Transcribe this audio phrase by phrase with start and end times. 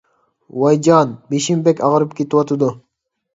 [0.61, 2.73] ۋايجان، بېشىم بەك ئاغرىپ كېتىۋاتىدۇ.